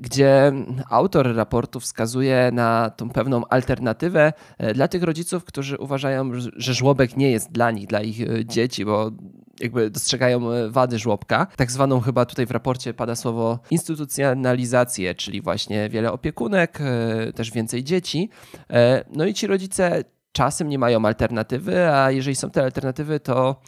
[0.00, 0.52] gdzie
[0.90, 4.32] autor raportu wskazuje na tą pewną alternatywę
[4.74, 9.10] dla tych rodziców, którzy uważają, że żłobek nie jest dla nich, dla ich dzieci, bo
[9.60, 11.46] jakby dostrzegają e, wady żłobka.
[11.56, 17.50] Tak zwaną chyba tutaj w raporcie pada słowo instytucjonalizację, czyli właśnie wiele opiekunek, e, też
[17.50, 18.30] więcej dzieci.
[18.70, 23.60] E, no i ci rodzice czasem nie mają alternatywy, a jeżeli są te alternatywy, to,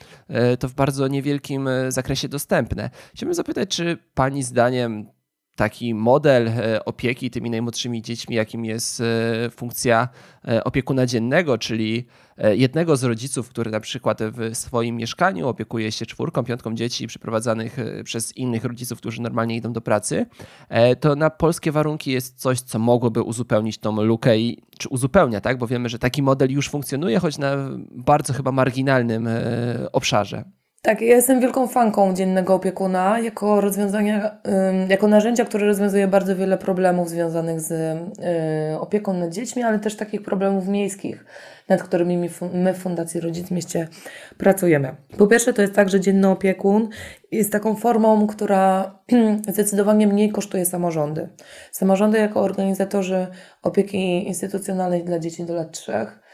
[0.59, 2.91] to w bardzo niewielkim zakresie dostępne.
[3.15, 5.07] Chciałbym zapytać, czy Pani zdaniem
[5.57, 10.09] taki model e, opieki tymi najmłodszymi dziećmi, jakim jest e, funkcja
[10.49, 12.07] e, opiekuna dziennego, czyli
[12.53, 17.77] jednego z rodziców, który na przykład w swoim mieszkaniu opiekuje się czwórką, piątką dzieci przyprowadzanych
[18.05, 20.27] przez innych rodziców, którzy normalnie idą do pracy,
[21.01, 25.59] to na polskie warunki jest coś, co mogłoby uzupełnić tą lukę i czy uzupełnia, tak?
[25.59, 27.57] Bo wiemy, że taki model już funkcjonuje, choć na
[27.91, 29.29] bardzo chyba marginalnym
[29.93, 30.45] obszarze.
[30.87, 34.39] Tak, ja jestem wielką fanką dziennego opiekuna jako rozwiązania,
[34.89, 39.97] jako narzędzia, które rozwiązuje bardzo wiele problemów związanych z y, opieką nad dziećmi, ale też
[39.97, 41.25] takich problemów miejskich,
[41.69, 43.89] nad którymi my w Fundacji Rodzic w Mieście
[44.39, 44.97] pracujemy.
[45.19, 46.89] Po pierwsze, to jest tak, że dzienny opiekun
[47.33, 48.95] jest taką formą, która
[49.53, 51.29] zdecydowanie mniej kosztuje samorządy.
[51.73, 53.27] Samorządy jako organizatorzy
[53.63, 56.26] opieki instytucjonalnej dla dzieci do lat trzech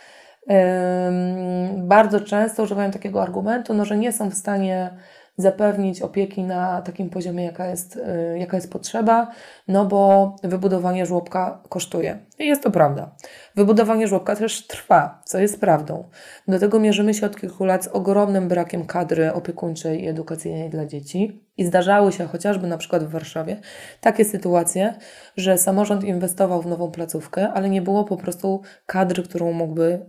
[1.76, 4.90] bardzo często używają takiego argumentu, no, że nie są w stanie
[5.36, 9.30] zapewnić opieki na takim poziomie, jaka jest, y, jaka jest potrzeba,
[9.68, 12.18] no bo wybudowanie żłobka kosztuje.
[12.38, 13.10] I jest to prawda.
[13.56, 16.04] Wybudowanie żłobka też trwa, co jest prawdą.
[16.48, 20.86] Do tego mierzymy się od kilku lat z ogromnym brakiem kadry opiekuńczej i edukacyjnej dla
[20.86, 21.42] dzieci.
[21.56, 23.60] I zdarzały się chociażby na przykład w Warszawie
[24.00, 24.94] takie sytuacje,
[25.36, 30.06] że samorząd inwestował w nową placówkę, ale nie było po prostu kadry, którą mógłby,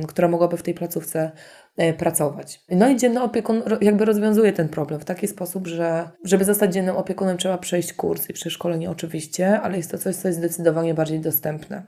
[0.00, 1.32] yy, która mogłaby w tej placówce
[1.98, 2.60] pracować.
[2.70, 6.96] No i dzienny opiekun jakby rozwiązuje ten problem w taki sposób, że żeby zostać dziennym
[6.96, 11.20] opiekunem trzeba przejść kurs i przeszkolenie oczywiście, ale jest to coś, co jest zdecydowanie bardziej
[11.20, 11.82] dostępne.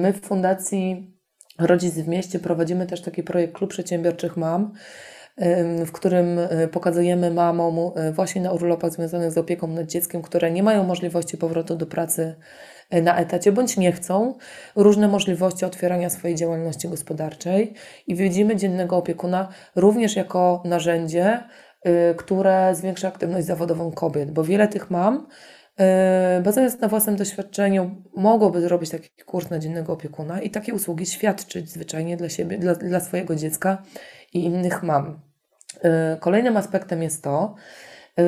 [0.00, 1.14] My w Fundacji
[1.58, 4.72] Rodzic w Mieście prowadzimy też taki projekt Klub Przedsiębiorczych Mam,
[5.86, 10.50] w którym e, pokazujemy mamom e, właśnie na urlopach związanych z opieką nad dzieckiem, które
[10.50, 12.36] nie mają możliwości powrotu do pracy
[12.90, 14.34] na etacie, bądź nie chcą,
[14.76, 17.74] różne możliwości otwierania swojej działalności gospodarczej
[18.06, 21.42] i widzimy dziennego opiekuna również jako narzędzie,
[21.86, 25.26] y, które zwiększa aktywność zawodową kobiet, bo wiele tych mam,
[26.38, 31.06] y, bazując na własnym doświadczeniu, mogłoby zrobić taki kurs na dziennego opiekuna i takie usługi
[31.06, 33.82] świadczyć zwyczajnie dla siebie, dla, dla swojego dziecka
[34.32, 35.20] i innych mam.
[35.84, 37.54] Y, kolejnym aspektem jest to,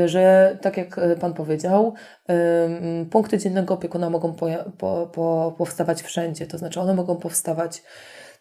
[0.07, 1.95] że tak jak y, Pan powiedział,
[2.31, 4.47] y, punkty dziennego opiekuna mogą po,
[4.79, 7.83] po, po, powstawać wszędzie, to znaczy one mogą powstawać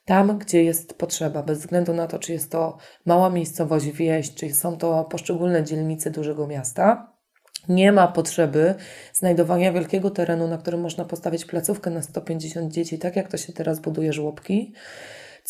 [0.06, 4.54] tam, gdzie jest potrzeba, bez względu na to, czy jest to mała miejscowość, wieś, czy
[4.54, 7.12] są to poszczególne dzielnice dużego miasta.
[7.70, 8.76] Nie ma potrzeby
[9.14, 13.54] znajdowania wielkiego terenu, na którym można postawić placówkę na 150 dzieci, tak jak to się
[13.54, 14.74] teraz buduje żłobki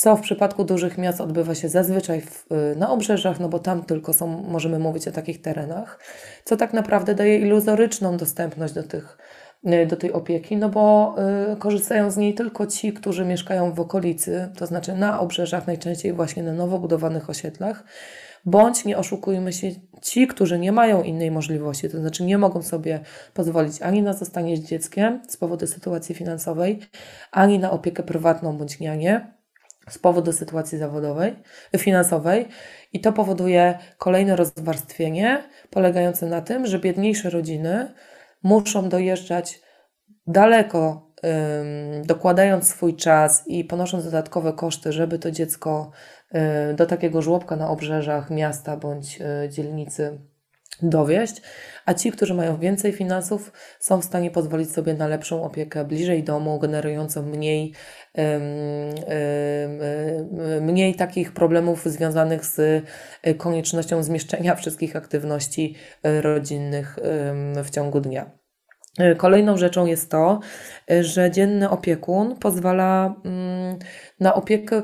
[0.02, 3.84] co w przypadku dużych miast odbywa się zazwyczaj w, y, na obrzeżach, no bo tam
[3.84, 6.00] tylko są, możemy mówić o takich terenach,
[6.46, 9.18] co tak naprawdę daje iluzoryczną dostępność do, tych,
[9.68, 11.16] y, do tej opieki, no bo
[11.54, 16.14] y, korzystają z niej tylko ci, którzy mieszkają w okolicy, to znaczy na obrzeżach, najczęściej
[16.14, 17.84] właśnie na nowo budowanych osiedlach,
[18.46, 19.68] bądź nie oszukujmy się,
[20.02, 23.00] ci, którzy nie mają innej możliwości, to znaczy nie mogą sobie
[23.34, 26.80] pozwolić ani na zostanie z dzieckiem z powodu sytuacji finansowej,
[27.32, 29.41] ani na opiekę prywatną bądź nianie,
[29.92, 31.36] z powodu sytuacji zawodowej,
[31.78, 32.48] finansowej
[32.94, 37.94] i to powoduje kolejne rozwarstwienie polegające na tym, że biedniejsze rodziny
[38.44, 39.62] muszą dojeżdżać
[40.28, 45.92] daleko, ym, dokładając swój czas i ponosząc dodatkowe koszty, żeby to dziecko
[46.72, 50.31] y, do takiego żłobka na obrzeżach miasta bądź y, dzielnicy
[50.82, 51.42] dowieść,
[51.86, 56.24] a ci, którzy mają więcej finansów, są w stanie pozwolić sobie na lepszą opiekę bliżej
[56.24, 57.74] domu, generującą mniej,
[60.62, 62.84] mniej takich problemów związanych z
[63.24, 67.00] e, koniecznością zmieszczenia wszystkich aktywności e, rodzinnych
[67.64, 68.32] w ciągu dnia.
[69.00, 70.40] E, kolejną rzeczą jest to,
[71.02, 73.80] że dzienny opiekun pozwala mm,
[74.20, 74.82] na opiekę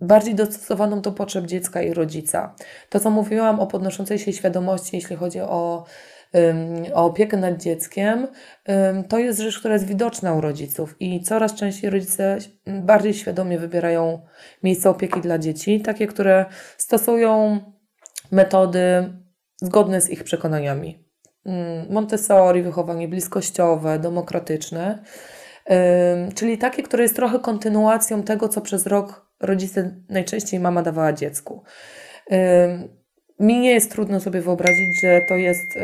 [0.00, 2.54] bardziej dostosowaną do potrzeb dziecka i rodzica.
[2.88, 5.84] To, co mówiłam o podnoszącej się świadomości, jeśli chodzi o,
[6.94, 8.28] o opiekę nad dzieckiem,
[9.08, 14.20] to jest rzecz, która jest widoczna u rodziców i coraz częściej rodzice bardziej świadomie wybierają
[14.62, 16.44] miejsca opieki dla dzieci, takie, które
[16.76, 17.60] stosują
[18.32, 19.12] metody
[19.56, 21.04] zgodne z ich przekonaniami.
[21.90, 25.02] Montessori, wychowanie bliskościowe, demokratyczne,
[26.34, 31.62] czyli takie, które jest trochę kontynuacją tego, co przez rok rodzice, najczęściej mama dawała dziecku.
[33.40, 35.78] Mi nie jest trudno sobie wyobrazić, że to jest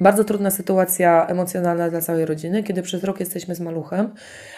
[0.00, 4.14] bardzo trudna sytuacja emocjonalna dla całej rodziny, kiedy przez rok jesteśmy z maluchem,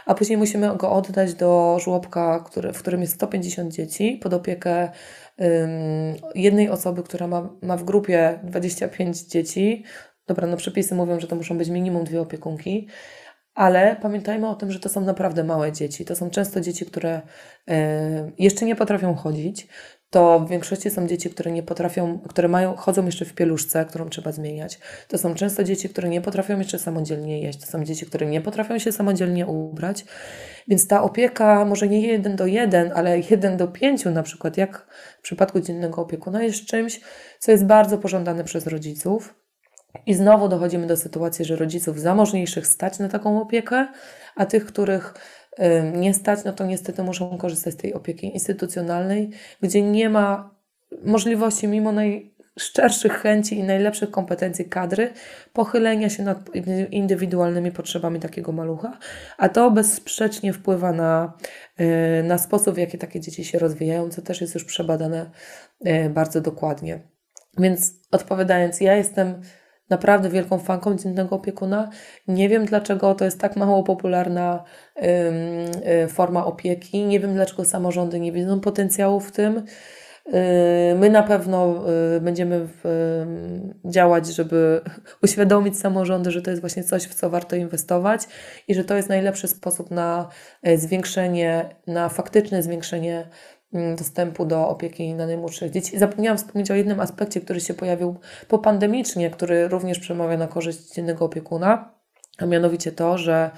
[0.06, 4.90] a później musimy go oddać do żłobka, w którym jest 150 dzieci, pod opiekę
[6.34, 9.84] jednej osoby, która ma, ma w grupie 25 dzieci.
[10.26, 12.88] Dobra, no przepisy mówią, że to muszą być minimum dwie opiekunki
[13.54, 16.04] ale pamiętajmy o tym, że to są naprawdę małe dzieci.
[16.04, 17.22] To są często dzieci, które
[17.68, 19.68] e, jeszcze nie potrafią chodzić.
[20.10, 24.08] to w większości są dzieci, które nie potrafią, które mają, chodzą jeszcze w pieluszce, którą
[24.08, 24.78] trzeba zmieniać.
[25.08, 27.60] To są często dzieci, które nie potrafią jeszcze samodzielnie jeść.
[27.60, 30.04] To są dzieci, które nie potrafią się samodzielnie ubrać.
[30.68, 34.86] Więc ta opieka może nie jeden do jeden, ale jeden do pięciu na przykład, jak
[35.18, 37.00] w przypadku dziennego opiekuna, jest czymś,
[37.38, 39.34] co jest bardzo pożądane przez rodziców.
[40.06, 43.88] I znowu dochodzimy do sytuacji, że rodziców zamożniejszych stać na taką opiekę,
[44.36, 45.14] a tych, których
[45.94, 49.30] nie stać, no to niestety muszą korzystać z tej opieki instytucjonalnej,
[49.62, 50.54] gdzie nie ma
[51.04, 55.12] możliwości, mimo najszczerszych chęci i najlepszych kompetencji kadry,
[55.52, 56.50] pochylenia się nad
[56.90, 58.98] indywidualnymi potrzebami takiego malucha,
[59.38, 61.32] a to bezsprzecznie wpływa na,
[61.80, 65.30] y, na sposób, w jaki takie dzieci się rozwijają, co też jest już przebadane
[65.86, 67.00] y, bardzo dokładnie.
[67.58, 69.42] Więc odpowiadając, ja jestem
[69.90, 71.90] naprawdę wielką fanką dziennego opiekuna.
[72.28, 74.64] Nie wiem, dlaczego to jest tak mało popularna
[76.04, 77.04] y, forma opieki.
[77.04, 79.62] Nie wiem, dlaczego samorządy nie widzą potencjału w tym.
[80.26, 81.84] Y, my na pewno
[82.16, 82.68] y, będziemy
[83.84, 84.80] działać, żeby
[85.24, 88.22] uświadomić samorządy, że to jest właśnie coś, w co warto inwestować
[88.68, 90.28] i że to jest najlepszy sposób na
[90.76, 93.28] zwiększenie, na faktyczne zwiększenie
[93.72, 95.98] dostępu do opieki na najmłodszych dzieci.
[95.98, 98.18] Zapomniałam wspomnieć o jednym aspekcie, który się pojawił
[98.48, 101.94] popandemicznie, który również przemawia na korzyść dziennego opiekuna,
[102.38, 103.50] a mianowicie to, że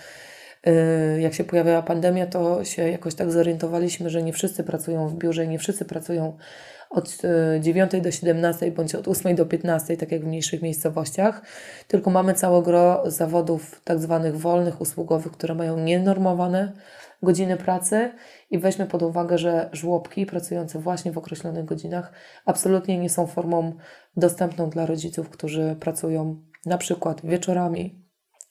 [0.66, 5.14] y, jak się pojawiała pandemia, to się jakoś tak zorientowaliśmy, że nie wszyscy pracują w
[5.14, 6.36] biurze, nie wszyscy pracują
[6.90, 7.18] od
[7.60, 11.42] 9 y, do 17 bądź od 8 do 15, tak jak w mniejszych miejscowościach,
[11.88, 16.72] tylko mamy całe gro zawodów tak zwanych wolnych, usługowych, które mają nienormowane
[17.22, 18.12] godziny pracy
[18.50, 22.12] i weźmy pod uwagę, że żłobki pracujące właśnie w określonych godzinach
[22.46, 23.72] absolutnie nie są formą
[24.16, 28.02] dostępną dla rodziców, którzy pracują na przykład wieczorami,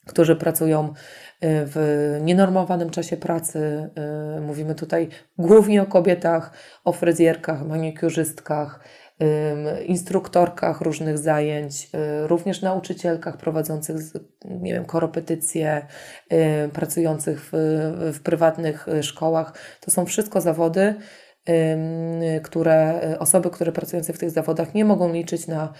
[0.06, 0.92] którzy pracują y,
[1.42, 3.90] w nienormowanym czasie pracy.
[4.38, 5.08] Y, mówimy tutaj
[5.38, 6.52] głównie o kobietach,
[6.84, 8.80] o fryzjerkach, manikiurzystkach,
[9.86, 13.96] instruktorkach różnych zajęć, y, również nauczycielkach prowadzących,
[14.44, 15.86] nie wiem, korepetycje,
[16.32, 19.58] y, pracujących w, w prywatnych y, szkołach.
[19.80, 20.94] To są wszystko zawody,
[22.42, 25.72] które osoby, które pracujące w tych zawodach nie mogą liczyć na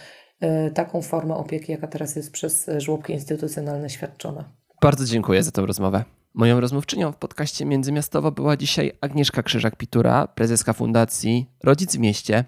[0.74, 4.52] taką formę opieki, jaka teraz jest przez żłobki instytucjonalne świadczona.
[4.82, 6.04] Bardzo dziękuję za tę rozmowę.
[6.34, 12.44] Moją rozmówczynią w podcaście Międzymiastowo była dzisiaj Agnieszka Krzyżak-Pitura, prezeska Fundacji Rodzic w Mieście.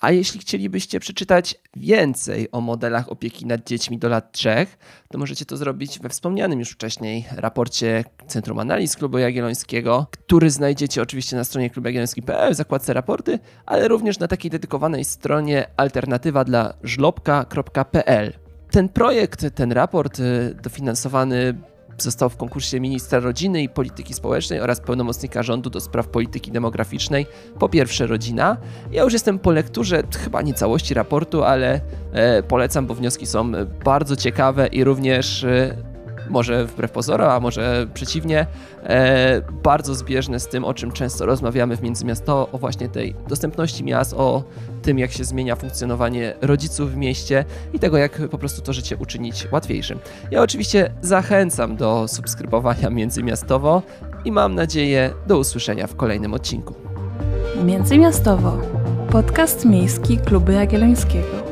[0.00, 4.66] A jeśli chcielibyście przeczytać więcej o modelach opieki nad dziećmi do lat 3,
[5.08, 11.02] to możecie to zrobić we wspomnianym już wcześniej raporcie Centrum Analiz Klubu Jagiellońskiego, który znajdziecie
[11.02, 16.74] oczywiście na stronie klubujagielloński.pl w zakładce raporty, ale również na takiej dedykowanej stronie alternatywa dla
[16.82, 18.32] żlobka.pl.
[18.70, 21.54] Ten projekt, ten raport y, dofinansowany
[21.98, 27.26] Został w konkursie ministra rodziny i polityki społecznej oraz pełnomocnika rządu do spraw polityki demograficznej.
[27.58, 28.56] Po pierwsze rodzina.
[28.92, 31.80] Ja już jestem po lekturze chyba nie całości raportu, ale
[32.12, 33.52] e, polecam, bo wnioski są
[33.84, 35.87] bardzo ciekawe i również e,
[36.30, 38.46] może wbrew pozorom, a może przeciwnie,
[38.82, 43.84] e, bardzo zbieżne z tym, o czym często rozmawiamy w Międzymiasto, o właśnie tej dostępności
[43.84, 44.42] miast, o
[44.82, 48.96] tym, jak się zmienia funkcjonowanie rodziców w mieście i tego, jak po prostu to życie
[48.96, 49.98] uczynić łatwiejszym.
[50.30, 53.82] Ja oczywiście zachęcam do subskrybowania Międzymiastowo
[54.24, 56.74] i mam nadzieję do usłyszenia w kolejnym odcinku.
[57.64, 58.58] Międzymiastowo.
[59.10, 61.47] Podcast miejski Kluby Jagiellońskiego.